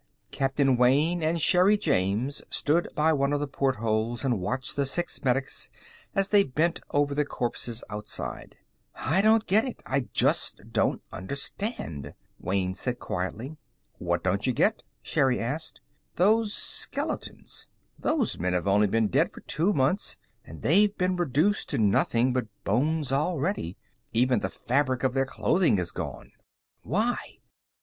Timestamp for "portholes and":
3.47-4.41